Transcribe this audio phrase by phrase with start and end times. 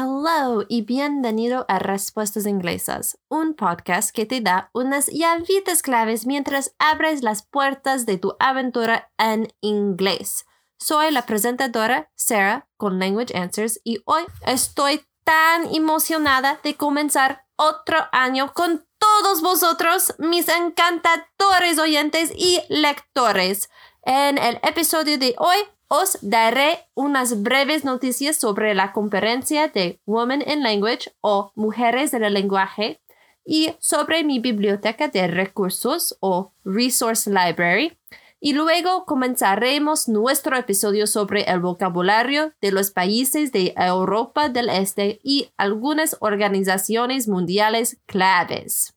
[0.00, 6.72] Hello y bienvenido a Respuestas Inglesas, un podcast que te da unas llavitas claves mientras
[6.78, 10.46] abres las puertas de tu aventura en inglés.
[10.78, 17.98] Soy la presentadora Sarah con Language Answers y hoy estoy tan emocionada de comenzar otro
[18.12, 23.68] año con todos vosotros, mis encantadores oyentes y lectores.
[24.02, 25.58] En el episodio de hoy
[25.88, 32.24] os daré unas breves noticias sobre la conferencia de Women in Language o Mujeres en
[32.24, 33.00] el Lenguaje
[33.44, 37.98] y sobre mi biblioteca de recursos o Resource Library.
[38.40, 45.18] Y luego comenzaremos nuestro episodio sobre el vocabulario de los países de Europa del Este
[45.24, 48.94] y algunas organizaciones mundiales claves.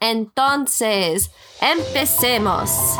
[0.00, 2.98] Entonces, empecemos.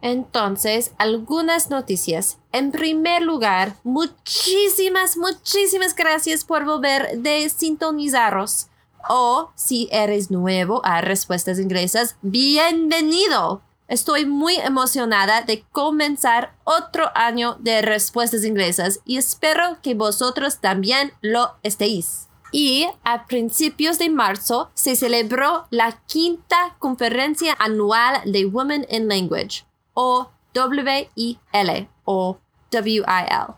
[0.00, 2.38] Entonces, algunas noticias.
[2.52, 8.68] En primer lugar, muchísimas, muchísimas gracias por volver de sintonizaros.
[9.08, 13.62] O si eres nuevo a Respuestas Inglesas, bienvenido.
[13.88, 21.12] Estoy muy emocionada de comenzar otro año de Respuestas Inglesas y espero que vosotros también
[21.22, 22.28] lo estéis.
[22.52, 29.67] Y a principios de marzo se celebró la quinta conferencia anual de Women in Language
[30.00, 32.38] o W-I-L o
[32.70, 33.54] W-I-L.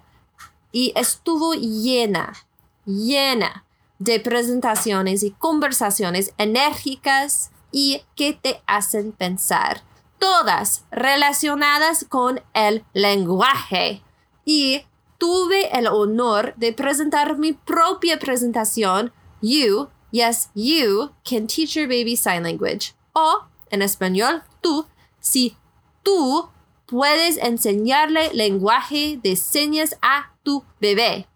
[0.72, 2.32] Y estuvo llena,
[2.86, 3.66] llena
[3.98, 9.82] de presentaciones y conversaciones enérgicas y que te hacen pensar.
[10.18, 14.02] Todas relacionadas con el lenguaje.
[14.46, 14.86] Y
[15.18, 19.12] tuve el honor de presentar mi propia presentación.
[19.42, 22.94] You, yes, you can teach your baby sign language.
[23.12, 24.86] O, en español, tú,
[25.20, 25.56] si
[26.02, 26.48] tú
[26.86, 31.26] puedes enseñarle lenguaje de señas a tu bebé.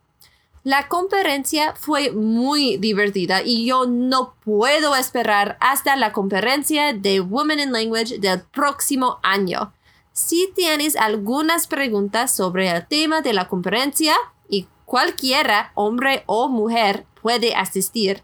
[0.64, 7.60] La conferencia fue muy divertida y yo no puedo esperar hasta la conferencia de Women
[7.60, 9.74] in Language del próximo año.
[10.12, 14.14] Si tienes algunas preguntas sobre el tema de la conferencia
[14.48, 18.22] y cualquiera, hombre o mujer, puede asistir,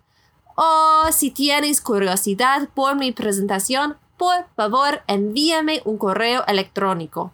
[0.56, 7.32] o si tienes curiosidad por mi presentación, por favor envíame un correo electrónico.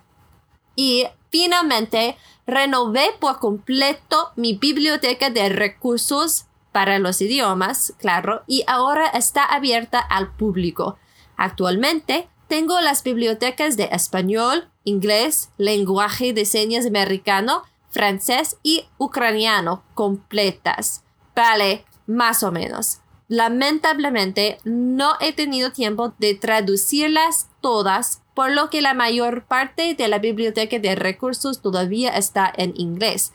[0.77, 2.17] Y finalmente,
[2.47, 9.99] renové por completo mi biblioteca de recursos para los idiomas, claro, y ahora está abierta
[9.99, 10.97] al público.
[11.37, 21.03] Actualmente tengo las bibliotecas de español, inglés, lenguaje de señas americano, francés y ucraniano completas.
[21.35, 23.01] Vale, más o menos.
[23.29, 30.09] Lamentablemente, no he tenido tiempo de traducirlas todas, por lo que la mayor parte de
[30.09, 33.33] la biblioteca de recursos todavía está en inglés.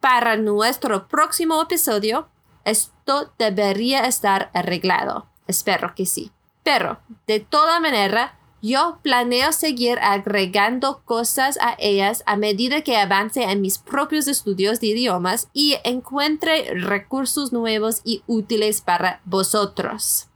[0.00, 2.28] Para nuestro próximo episodio,
[2.64, 5.26] esto debería estar arreglado.
[5.48, 6.30] Espero que sí.
[6.62, 8.35] Pero, de toda manera,
[8.66, 14.80] yo planeo seguir agregando cosas a ellas a medida que avance en mis propios estudios
[14.80, 20.28] de idiomas y encuentre recursos nuevos y útiles para vosotros.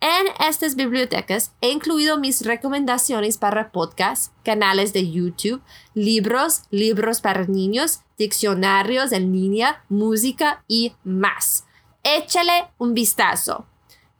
[0.00, 5.62] En estas bibliotecas he incluido mis recomendaciones para podcasts, canales de YouTube,
[5.94, 11.64] libros, libros para niños, diccionarios en línea, música y más.
[12.02, 13.66] Échale un vistazo.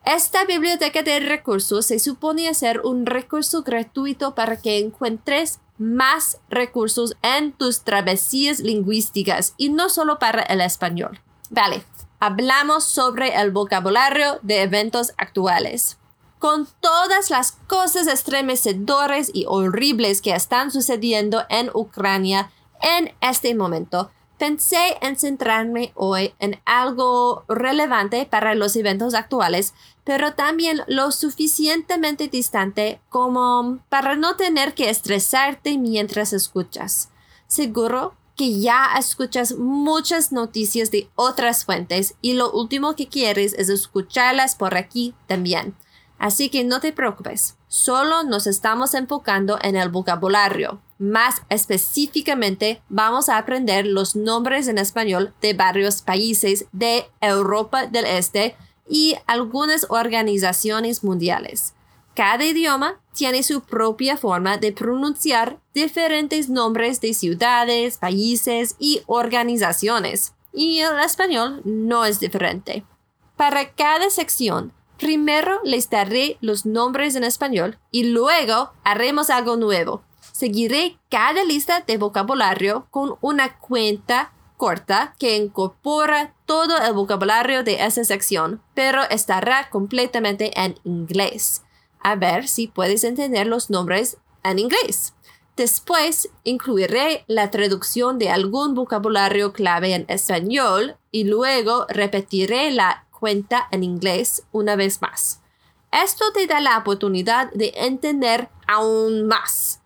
[0.05, 7.17] Esta biblioteca de recursos se supone ser un recurso gratuito para que encuentres más recursos
[7.23, 11.21] en tus travesías lingüísticas y no solo para el español.
[11.49, 11.85] Vale,
[12.21, 15.97] hablamos sobre el vocabulario de eventos actuales.
[16.39, 22.51] Con todas las cosas estremecedoras y horribles que están sucediendo en Ucrania
[22.83, 29.73] en este momento, pensé en centrarme hoy en algo relevante para los eventos actuales,
[30.05, 37.11] pero también lo suficientemente distante como para no tener que estresarte mientras escuchas.
[37.47, 43.69] Seguro que ya escuchas muchas noticias de otras fuentes y lo último que quieres es
[43.69, 45.75] escucharlas por aquí también.
[46.19, 50.81] Así que no te preocupes, solo nos estamos enfocando en el vocabulario.
[50.99, 58.07] Más específicamente, vamos a aprender los nombres en español de varios países de Europa del
[58.07, 58.57] Este
[58.89, 61.75] y algunas organizaciones mundiales.
[62.15, 70.35] Cada idioma tiene su propia forma de pronunciar diferentes nombres de ciudades, países y organizaciones,
[70.53, 72.85] y el español no es diferente.
[73.37, 80.03] Para cada sección, primero les daré los nombres en español y luego haremos algo nuevo.
[80.31, 87.85] Seguiré cada lista de vocabulario con una cuenta corta que incorpora todo el vocabulario de
[87.85, 91.63] esa sección, pero estará completamente en inglés.
[92.01, 95.15] A ver si puedes entender los nombres en inglés.
[95.57, 103.69] Después incluiré la traducción de algún vocabulario clave en español y luego repetiré la cuenta
[103.71, 105.41] en inglés una vez más.
[105.93, 109.81] Esto te da la oportunidad de entender aún más.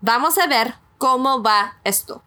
[0.00, 2.22] Vamos a ver cómo va esto.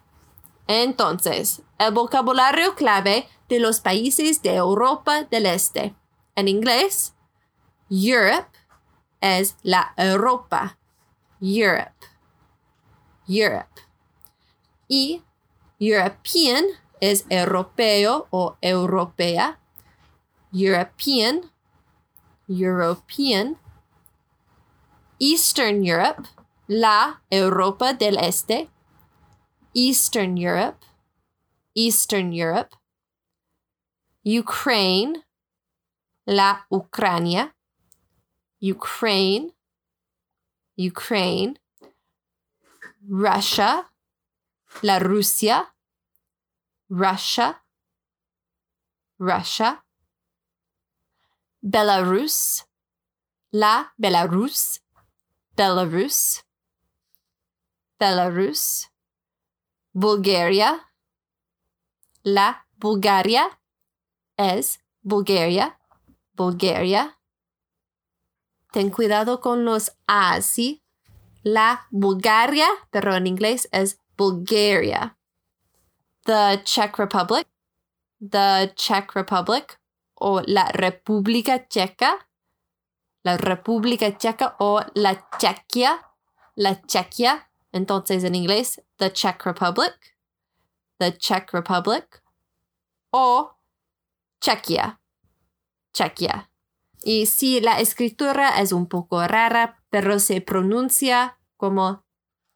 [0.68, 5.96] Entonces, el vocabulario clave de los países de Europa del Este.
[6.36, 7.14] En inglés,
[7.90, 8.50] Europe
[9.22, 10.78] es la Europa.
[11.42, 11.94] Europe.
[13.28, 13.82] Europe.
[14.88, 15.24] Y
[15.80, 16.66] European
[17.00, 19.60] es europeo o europea.
[20.52, 21.52] European.
[22.48, 23.58] European.
[25.20, 26.30] Eastern Europe,
[26.68, 28.70] la Europa del Este.
[29.78, 30.84] Eastern Europe.
[31.76, 32.74] Eastern Europe.
[34.26, 35.22] Ukraine,
[36.26, 37.54] la Ucrania.
[38.60, 39.52] Ukraine,
[40.76, 41.60] Ukraine.
[43.08, 43.86] Russia,
[44.82, 45.68] la Rusia.
[46.90, 47.62] Russia,
[49.20, 49.84] Russia.
[51.64, 52.64] Belarus,
[53.54, 54.80] la Belarus,
[55.56, 56.42] Belarus,
[58.00, 58.88] Belarus.
[60.00, 60.92] Bulgaria,
[62.22, 63.60] la Bulgaria
[64.38, 65.80] es Bulgaria,
[66.34, 67.18] Bulgaria.
[68.72, 70.84] Ten cuidado con los A, ¿sí?
[71.42, 75.18] La Bulgaria, pero en inglés es Bulgaria.
[76.26, 77.48] The Czech Republic,
[78.20, 79.82] the Czech Republic
[80.14, 82.30] o la República Checa,
[83.24, 86.06] la República Checa o la Chequia,
[86.54, 87.50] la Chequia.
[87.72, 90.18] Entonces en inglés, the Czech Republic,
[90.98, 92.24] the Czech Republic
[93.12, 93.58] o
[94.42, 95.00] Chequia,
[95.94, 96.50] Chequia.
[97.04, 102.06] Y sí, la escritura es un poco rara, pero se pronuncia como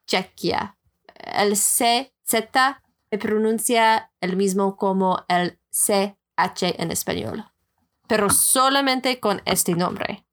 [0.08, 0.78] Chequia.
[1.16, 7.46] El CZ se pronuncia el mismo como el CH en español,
[8.08, 10.26] pero solamente con este nombre.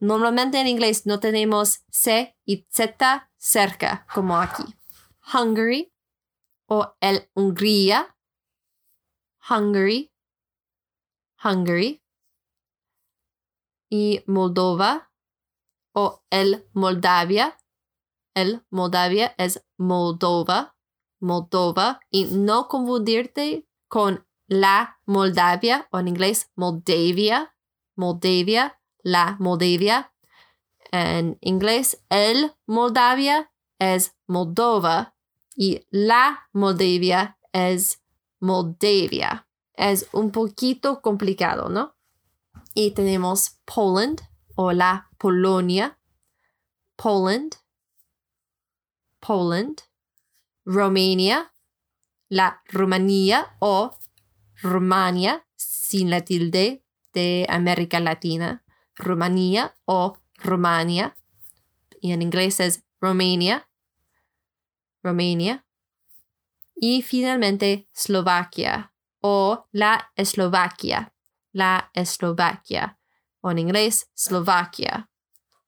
[0.00, 4.64] Normalmente en inglés no tenemos C y Z cerca como aquí.
[5.32, 5.92] Hungary
[6.66, 8.16] o el Hungría.
[9.48, 10.10] Hungary.
[11.42, 12.02] Hungary.
[13.90, 15.12] Y Moldova
[15.92, 17.58] o el Moldavia.
[18.34, 20.74] El Moldavia es Moldova.
[21.20, 22.00] Moldova.
[22.10, 27.54] Y no confundirte con la Moldavia o en inglés Moldavia.
[27.94, 28.80] Moldavia.
[29.02, 30.13] La Moldavia.
[30.94, 33.50] En inglés, el Moldavia
[33.80, 35.16] es Moldova
[35.56, 38.00] y la Moldavia es
[38.38, 39.48] Moldavia.
[39.72, 41.96] Es un poquito complicado, ¿no?
[42.74, 44.20] Y tenemos Poland
[44.54, 45.98] o la Polonia.
[46.94, 47.56] Poland.
[49.18, 49.80] Poland.
[50.64, 51.52] Romania.
[52.28, 53.98] La Rumanía o
[54.62, 58.62] Rumania sin la tilde de América Latina.
[58.94, 61.16] Rumanía o Rumania.
[62.00, 63.66] Y en inglés es Romania.
[65.02, 65.64] Romania.
[66.76, 71.12] Y finalmente Eslovaquia o la Eslovaquia.
[71.52, 72.98] La Eslovaquia.
[73.40, 75.08] O en inglés Slovakia.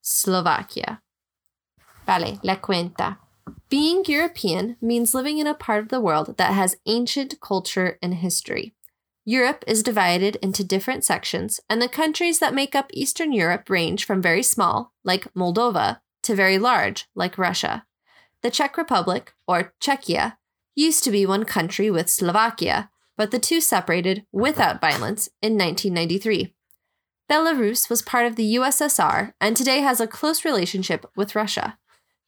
[0.03, 1.03] Slovakia.
[2.07, 3.19] Vale, la cuenta.
[3.69, 8.15] Being European means living in a part of the world that has ancient culture and
[8.15, 8.75] history.
[9.29, 14.05] Europe is divided into different sections, and the countries that make up Eastern Europe range
[14.05, 17.85] from very small, like Moldova, to very large, like Russia.
[18.43, 20.37] The Czech Republic, or Czechia,
[20.77, 26.55] used to be one country with Slovakia, but the two separated without violence in 1993.
[27.29, 31.79] Belarus was part of the USSR and today has a close relationship with Russia.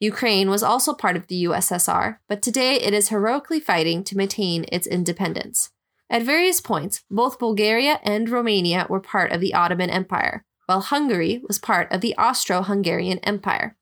[0.01, 4.65] Ukraine was also part of the USSR, but today it is heroically fighting to maintain
[4.73, 5.71] its independence.
[6.11, 11.43] At various points, both Bulgaria and Romania were part of the Ottoman Empire, while Hungary
[11.47, 13.77] was part of the Austro Hungarian Empire.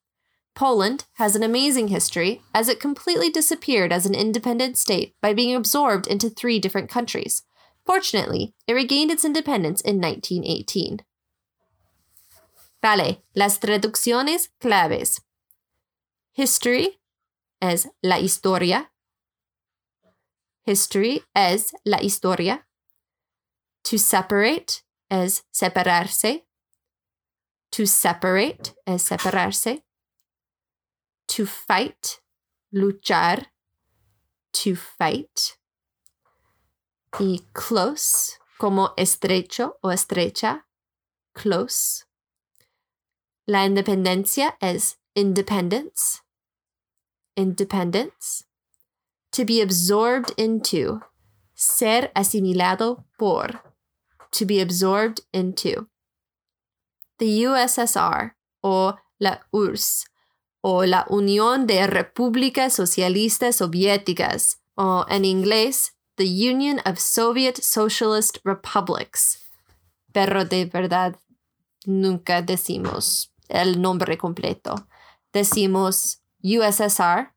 [0.54, 5.54] Poland has an amazing history as it completely disappeared as an independent state by being
[5.54, 7.42] absorbed into three different countries.
[7.84, 11.02] Fortunately, it regained its independence in 1918.
[12.82, 15.20] Vale, las traducciones claves.
[16.32, 16.98] History
[17.60, 18.88] es la historia.
[20.66, 22.66] History es la historia.
[23.84, 26.46] To separate es separarse.
[27.70, 29.84] To separate es separarse.
[31.28, 32.20] To fight
[32.72, 33.52] luchar,
[34.52, 35.58] to fight.
[37.18, 40.66] Y close, como estrecho o estrecha,
[41.32, 42.04] close.
[43.46, 46.22] La independencia es independence,
[47.36, 48.45] independence.
[49.36, 51.02] To be absorbed into,
[51.54, 53.60] ser asimilado por,
[54.30, 55.90] to be absorbed into.
[57.18, 60.06] The USSR, o la URSS,
[60.62, 68.38] o la Unión de Repúblicas Socialistas Soviéticas, o en inglés, the Union of Soviet Socialist
[68.42, 69.50] Republics.
[70.14, 71.14] Pero de verdad,
[71.84, 74.88] nunca decimos el nombre completo.
[75.30, 77.35] Decimos USSR,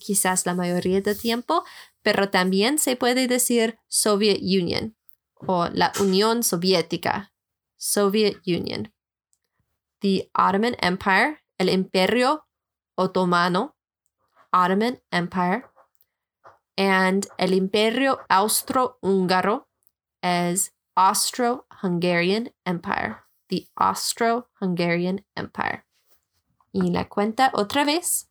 [0.00, 1.64] quizás la mayoría del tiempo,
[2.02, 4.96] pero también se puede decir Soviet Union
[5.34, 7.32] o la Unión Soviética,
[7.76, 8.92] Soviet Union.
[10.00, 12.46] The Ottoman Empire, el Imperio
[12.96, 13.76] Otomano,
[14.52, 15.64] Ottoman Empire,
[16.76, 19.66] and el Imperio Austro-Húngaro
[20.22, 25.84] as Austro-Hungarian Empire, the Austro-Hungarian Empire.
[26.72, 28.27] Y la cuenta otra vez.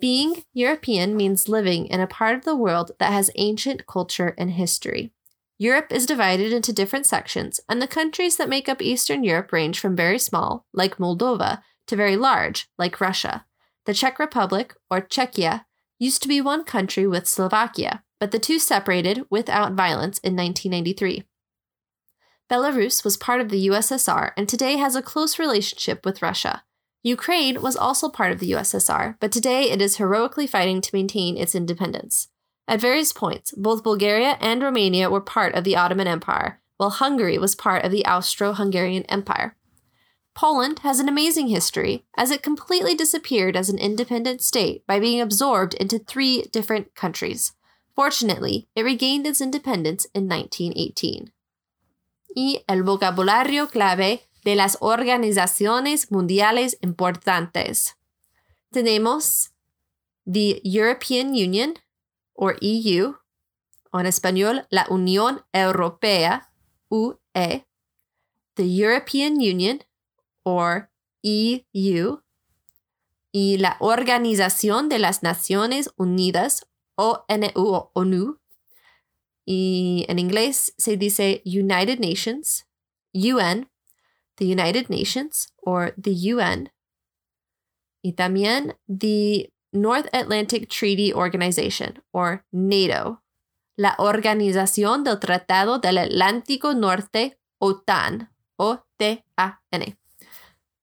[0.00, 4.52] Being European means living in a part of the world that has ancient culture and
[4.52, 5.12] history.
[5.58, 9.80] Europe is divided into different sections, and the countries that make up Eastern Europe range
[9.80, 13.44] from very small, like Moldova, to very large, like Russia.
[13.86, 15.64] The Czech Republic, or Czechia,
[15.98, 21.24] used to be one country with Slovakia, but the two separated without violence in 1993.
[22.48, 26.62] Belarus was part of the USSR and today has a close relationship with Russia.
[27.02, 31.36] Ukraine was also part of the USSR, but today it is heroically fighting to maintain
[31.36, 32.28] its independence.
[32.66, 37.38] At various points, both Bulgaria and Romania were part of the Ottoman Empire, while Hungary
[37.38, 39.56] was part of the Austro Hungarian Empire.
[40.34, 45.20] Poland has an amazing history, as it completely disappeared as an independent state by being
[45.20, 47.52] absorbed into three different countries.
[47.96, 51.32] Fortunately, it regained its independence in 1918.
[52.36, 57.98] Y el vocabulario clave de las organizaciones mundiales importantes.
[58.70, 59.52] Tenemos
[60.24, 61.74] the European Union,
[62.32, 63.12] or EU,
[63.92, 66.50] en español, la Unión Europea,
[66.88, 67.66] UE,
[68.54, 69.84] the European Union,
[70.44, 70.90] or
[71.22, 72.22] EU,
[73.30, 78.40] y la Organización de las Naciones Unidas, ONU o ONU,
[79.44, 82.66] y en inglés se dice United Nations,
[83.12, 83.68] UN,
[84.38, 86.70] the United Nations, or the UN,
[88.02, 93.22] y también the North Atlantic Treaty Organization, or NATO,
[93.76, 99.96] la Organización del Tratado del Atlántico Norte, OTAN, O-T-A-N.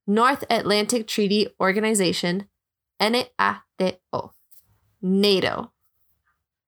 [0.07, 2.49] North Atlantic Treaty Organization,
[2.99, 4.33] N-A-T-O.
[5.01, 5.73] NATO.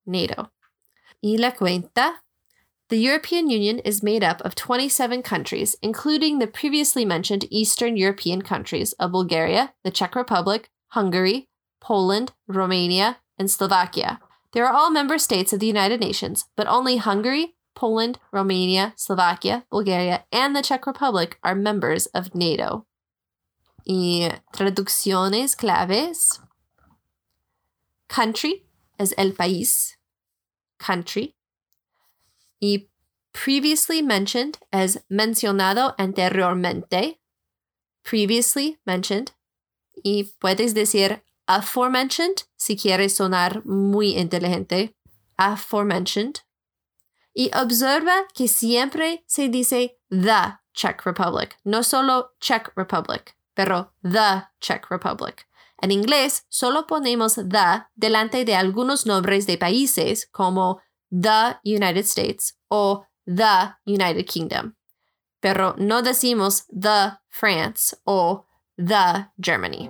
[0.06, 0.54] NATO.
[1.22, 2.24] Y la cuenta.
[2.90, 8.42] The European Union is made up of 27 countries, including the previously mentioned Eastern European
[8.42, 11.50] countries of Bulgaria, the Czech Republic, Hungary,
[11.82, 14.20] Poland, Romania, and Slovakia.
[14.54, 19.66] They are all member states of the United Nations, but only Hungary, Poland, Romania, Slovakia,
[19.70, 22.86] Bulgaria, and the Czech Republic are members of NATO.
[23.86, 26.40] Y traducciones claves.
[28.08, 28.64] Country
[28.98, 29.96] es el país.
[30.80, 31.37] Country.
[32.60, 32.90] Y
[33.32, 37.20] previously mentioned as mencionado anteriormente.
[38.04, 39.32] Previously mentioned.
[40.04, 44.96] Y puedes decir aforementioned si quieres sonar muy inteligente.
[45.38, 46.42] Aforementioned.
[47.34, 54.48] Y observa que siempre se dice the Czech Republic, no solo Czech Republic, pero the
[54.60, 55.48] Czech Republic.
[55.82, 62.54] En inglés solo ponemos the delante de algunos nombres de países como the United States
[62.72, 64.76] o the United Kingdom,
[65.42, 68.46] pero no decimos the France o
[68.78, 69.90] the Germany.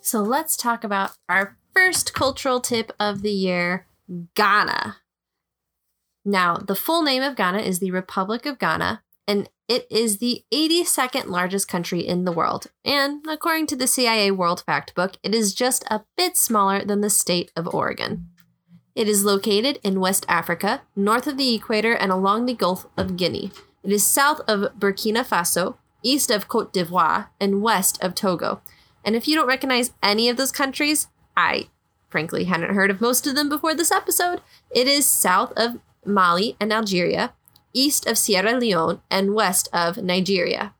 [0.00, 3.86] So let's talk about our first cultural tip of the year
[4.34, 4.98] Ghana.
[6.24, 10.44] Now, the full name of Ghana is the Republic of Ghana, and it is the
[10.52, 12.66] 82nd largest country in the world.
[12.84, 17.10] And according to the CIA World Factbook, it is just a bit smaller than the
[17.10, 18.28] state of Oregon.
[18.94, 23.16] It is located in West Africa, north of the equator, and along the Gulf of
[23.16, 23.50] Guinea.
[23.82, 28.60] It is south of Burkina Faso, east of Cote d'Ivoire, and west of Togo.
[29.04, 31.68] And if you don't recognize any of those countries, I
[32.08, 34.40] frankly hadn't heard of most of them before this episode.
[34.70, 37.32] It is south of Mali and Algeria,
[37.74, 40.72] east of Sierra Leone and west of Nigeria.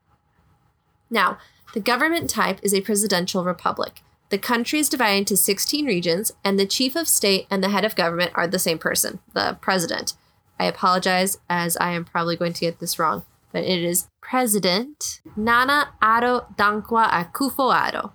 [1.10, 1.38] Now,
[1.74, 4.00] the government type is a presidential republic.
[4.30, 7.84] The country is divided into 16 regions, and the chief of state and the head
[7.84, 10.14] of government are the same person, the president.
[10.58, 15.20] I apologize as I am probably going to get this wrong, but it is President
[15.36, 18.12] Nana Addo Dankwa Akufo-Addo.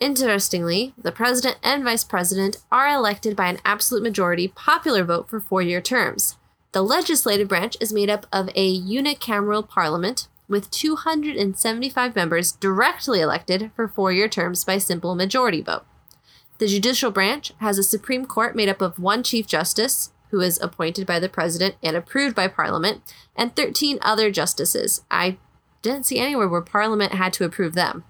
[0.00, 5.40] Interestingly, the president and vice president are elected by an absolute majority popular vote for
[5.40, 6.36] four year terms.
[6.74, 13.70] The legislative branch is made up of a unicameral parliament with 275 members directly elected
[13.76, 15.84] for four year terms by simple majority vote.
[16.58, 20.60] The judicial branch has a Supreme Court made up of one Chief Justice, who is
[20.60, 23.02] appointed by the President and approved by Parliament,
[23.36, 25.04] and 13 other justices.
[25.12, 25.38] I
[25.80, 28.02] didn't see anywhere where Parliament had to approve them.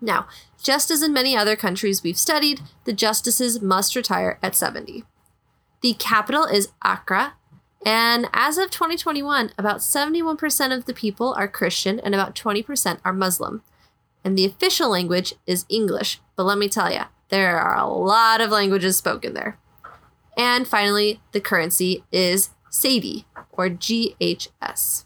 [0.00, 0.28] Now,
[0.62, 5.02] just as in many other countries we've studied, the justices must retire at 70.
[5.80, 7.34] The capital is Accra,
[7.84, 13.12] and as of 2021, about 71% of the people are Christian and about 20% are
[13.12, 13.62] Muslim.
[14.24, 18.40] And the official language is English, but let me tell you, there are a lot
[18.40, 19.58] of languages spoken there.
[20.36, 25.04] And finally, the currency is Cedi, or GHS.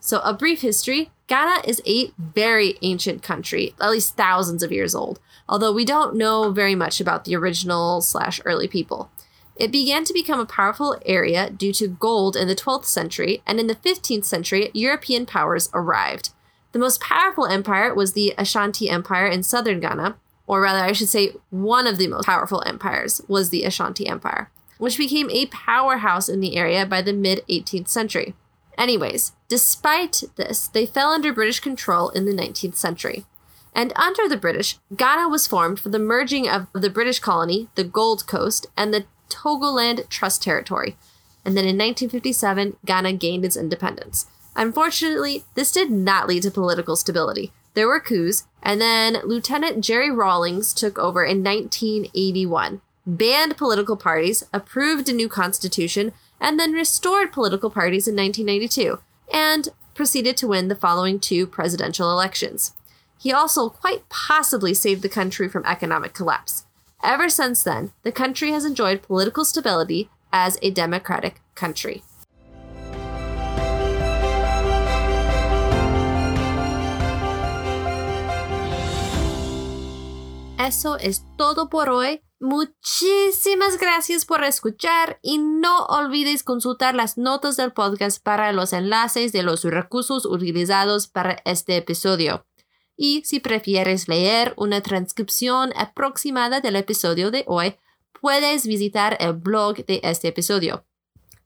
[0.00, 4.94] So, a brief history Ghana is a very ancient country, at least thousands of years
[4.94, 9.10] old, although we don't know very much about the original slash early people.
[9.56, 13.60] It began to become a powerful area due to gold in the 12th century, and
[13.60, 16.30] in the 15th century, European powers arrived.
[16.72, 20.16] The most powerful empire was the Ashanti Empire in southern Ghana,
[20.46, 24.50] or rather, I should say, one of the most powerful empires was the Ashanti Empire,
[24.78, 28.34] which became a powerhouse in the area by the mid 18th century.
[28.78, 33.26] Anyways, despite this, they fell under British control in the 19th century.
[33.74, 37.84] And under the British, Ghana was formed for the merging of the British colony, the
[37.84, 40.96] Gold Coast, and the Togoland Trust Territory.
[41.44, 44.26] And then in 1957, Ghana gained its independence.
[44.54, 47.52] Unfortunately, this did not lead to political stability.
[47.74, 54.44] There were coups, and then Lieutenant Jerry Rawlings took over in 1981, banned political parties,
[54.52, 58.98] approved a new constitution, and then restored political parties in 1992,
[59.32, 62.74] and proceeded to win the following two presidential elections.
[63.18, 66.61] He also quite possibly saved the country from economic collapse.
[67.04, 72.04] Ever since then, the country has enjoyed political stability as a democratic country.
[80.58, 82.22] Eso es todo por hoy.
[82.38, 89.32] Muchísimas gracias por escuchar y no olvides consultar las notas del podcast para los enlaces
[89.32, 92.46] de los recursos utilizados para este episodio.
[93.04, 97.74] Y si prefieres leer una transcripción aproximada del episodio de hoy,
[98.20, 100.84] puedes visitar el blog de este episodio.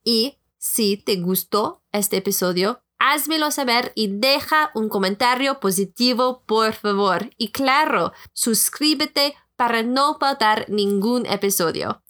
[0.04, 7.30] Y si te gustó este episodio, házmelo saber y deja un comentario positivo, por favor.
[7.38, 12.02] Y claro, suscríbete para no faltar ningún episodio.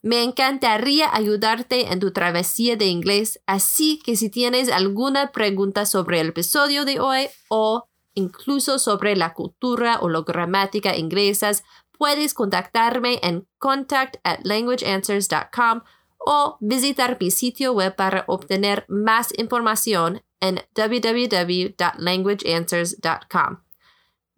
[0.00, 6.20] Me encantaría ayudarte en tu travesía de inglés, así que si tienes alguna pregunta sobre
[6.20, 11.64] el episodio de hoy o incluso sobre la cultura o la gramática inglesas,
[11.98, 15.82] puedes contactarme en contact at languageanswers.com
[16.18, 23.62] o visitar mi sitio web para obtener más información en www.languageanswers.com.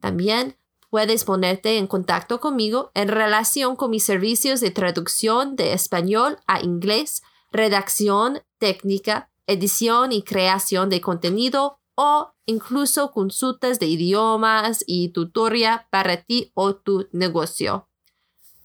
[0.00, 0.58] También
[0.90, 6.60] puedes ponerte en contacto conmigo en relación con mis servicios de traducción de español a
[6.60, 15.88] inglés, redacción técnica, edición y creación de contenido o incluso consultas de idiomas y tutoría
[15.90, 17.88] para ti o tu negocio.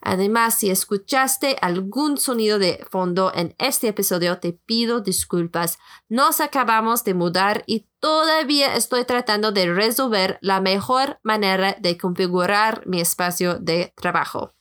[0.02, 5.78] Además, si escuchaste algún sonido de fondo en este episodio, te pido disculpas.
[6.10, 12.86] Nos acabamos de mudar y todavía estoy tratando de resolver la mejor manera de configurar
[12.88, 14.56] mi espacio de trabajo.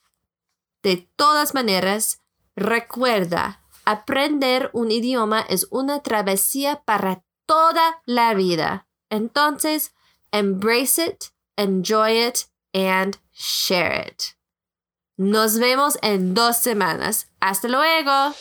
[0.83, 2.21] De todas maneras,
[2.55, 8.87] recuerda, aprender un idioma es una travesía para toda la vida.
[9.11, 9.91] Entonces,
[10.31, 14.37] embrace it, enjoy it, and share it.
[15.19, 17.27] Nos vemos en dos semanas.
[17.41, 18.35] Hasta luego.